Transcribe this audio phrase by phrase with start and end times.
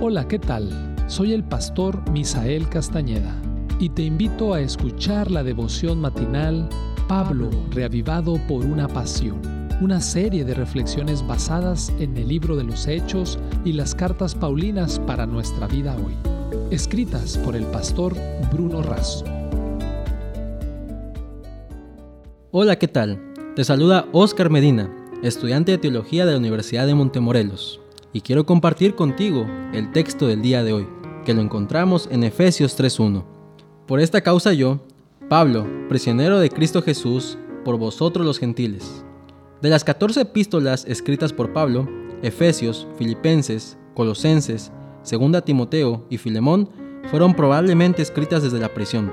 [0.00, 0.70] Hola, ¿qué tal?
[1.06, 3.34] Soy el pastor Misael Castañeda
[3.78, 6.68] y te invito a escuchar la devoción matinal
[7.08, 9.40] Pablo, reavivado por una pasión,
[9.80, 14.98] una serie de reflexiones basadas en el libro de los Hechos y las cartas Paulinas
[14.98, 16.14] para nuestra vida hoy,
[16.70, 18.14] escritas por el pastor
[18.52, 19.24] Bruno Razo.
[22.50, 23.18] Hola, ¿qué tal?
[23.54, 24.90] Te saluda Oscar Medina,
[25.22, 27.80] estudiante de Teología de la Universidad de Montemorelos
[28.14, 29.44] y quiero compartir contigo
[29.74, 30.86] el texto del día de hoy,
[31.26, 33.24] que lo encontramos en Efesios 3.1.
[33.86, 34.80] Por esta causa yo,
[35.28, 39.04] Pablo, prisionero de Cristo Jesús, por vosotros los gentiles.
[39.60, 41.88] De las 14 epístolas escritas por Pablo,
[42.22, 44.70] Efesios, Filipenses, Colosenses,
[45.02, 46.70] Segunda Timoteo y Filemón
[47.10, 49.12] fueron probablemente escritas desde la prisión.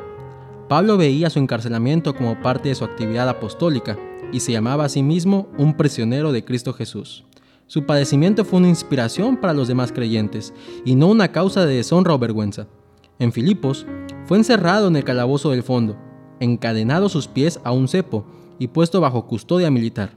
[0.70, 3.97] Pablo veía su encarcelamiento como parte de su actividad apostólica
[4.31, 7.25] y se llamaba a sí mismo un prisionero de Cristo Jesús.
[7.71, 10.53] Su padecimiento fue una inspiración para los demás creyentes
[10.84, 12.67] y no una causa de deshonra o vergüenza.
[13.17, 13.85] En Filipos,
[14.26, 15.95] fue encerrado en el calabozo del fondo,
[16.41, 18.26] encadenado sus pies a un cepo
[18.60, 20.10] y puesto bajo custodia militar.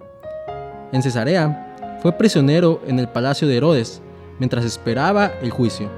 [0.91, 4.03] En Cesarea, fue prisionero en el palacio de Herodes
[4.41, 5.89] mientras esperaba el juicio.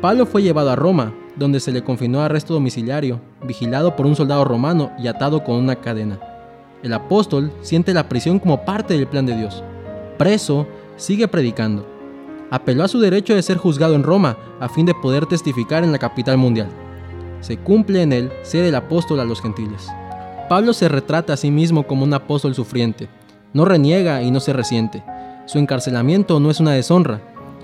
[0.00, 4.16] Pablo fue llevado a Roma, donde se le confinó a arresto domiciliario, vigilado por un
[4.16, 6.18] soldado romano y atado con una cadena.
[6.82, 9.62] El apóstol siente la prisión como parte del plan de Dios.
[10.16, 10.66] Preso,
[10.98, 11.86] sigue predicando.
[12.50, 15.92] Apeló a su derecho de ser juzgado en Roma a fin de poder testificar en
[15.92, 16.68] la capital mundial.
[17.40, 19.88] Se cumple en él ser el apóstol a los gentiles.
[20.48, 23.08] Pablo se retrata a sí mismo como un apóstol sufriente.
[23.52, 25.02] No reniega y no se resiente.
[25.46, 27.20] Su encarcelamiento no es una deshonra,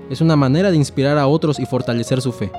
[0.09, 2.51] es una manera de inspirar a otros y fortalecer su fe.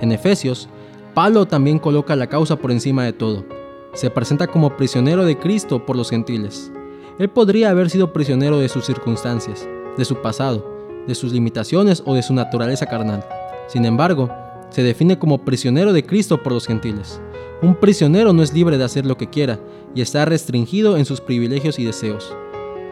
[0.00, 0.68] En Efesios,
[1.12, 3.44] Pablo también coloca la causa por encima de todo.
[3.92, 6.72] Se presenta como prisionero de Cristo por los gentiles.
[7.18, 10.64] Él podría haber sido prisionero de sus circunstancias, de su pasado,
[11.06, 13.24] de sus limitaciones o de su naturaleza carnal.
[13.68, 14.28] Sin embargo,
[14.70, 17.20] se define como prisionero de Cristo por los gentiles.
[17.62, 19.58] Un prisionero no es libre de hacer lo que quiera
[19.94, 22.34] y está restringido en sus privilegios y deseos.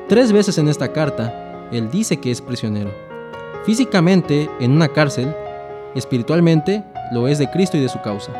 [0.08, 2.90] Tres veces en esta carta, él dice que es prisionero.
[3.64, 5.34] Físicamente, en una cárcel,
[5.94, 8.32] espiritualmente, lo es de Cristo y de su causa.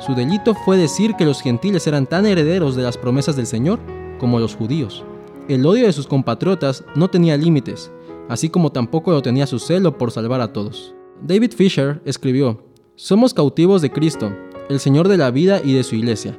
[0.00, 3.80] Su delito fue decir que los gentiles eran tan herederos de las promesas del Señor
[4.18, 5.04] como los judíos.
[5.48, 7.90] El odio de sus compatriotas no tenía límites,
[8.28, 10.94] así como tampoco lo tenía su celo por salvar a todos.
[11.22, 12.62] David Fisher escribió,
[12.96, 14.30] Somos cautivos de Cristo,
[14.68, 16.38] el Señor de la vida y de su iglesia.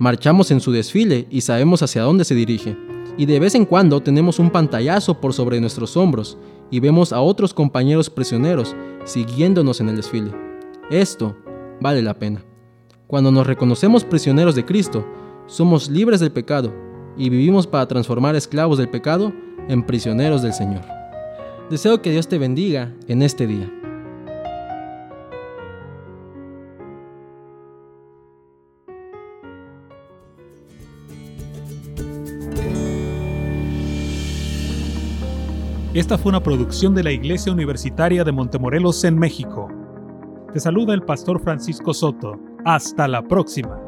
[0.00, 2.76] Marchamos en su desfile y sabemos hacia dónde se dirige.
[3.16, 6.36] Y de vez en cuando tenemos un pantallazo por sobre nuestros hombros
[6.68, 8.74] y vemos a otros compañeros prisioneros
[9.04, 10.32] siguiéndonos en el desfile.
[10.90, 11.36] Esto
[11.80, 12.44] vale la pena.
[13.06, 15.06] Cuando nos reconocemos prisioneros de Cristo,
[15.46, 16.87] somos libres del pecado
[17.18, 19.32] y vivimos para transformar esclavos del pecado
[19.68, 20.82] en prisioneros del Señor.
[21.68, 23.70] Deseo que Dios te bendiga en este día.
[35.94, 39.68] Esta fue una producción de la Iglesia Universitaria de Montemorelos en México.
[40.52, 42.38] Te saluda el pastor Francisco Soto.
[42.64, 43.87] Hasta la próxima.